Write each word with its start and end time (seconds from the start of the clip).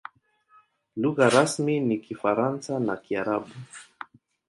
Lugha 0.97 1.29
rasmi 1.29 1.75
ni 1.87 1.97
Kifaransa 1.99 2.79
na 2.79 2.95
Kiarabu. 3.03 3.51